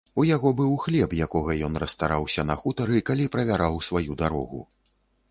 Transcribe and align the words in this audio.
У 0.21 0.23
яго 0.27 0.51
быў 0.59 0.69
хлеб, 0.83 1.11
якога 1.25 1.57
ён 1.67 1.73
расстараўся 1.83 2.45
на 2.51 2.55
хутары, 2.61 3.01
калі 3.09 3.27
правяраў 3.35 3.77
сваю 3.89 4.17
дарогу. 4.23 4.63